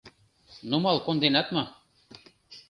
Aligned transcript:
—Нумал 0.69 0.97
конденат 1.05 1.47
мо? 1.55 1.63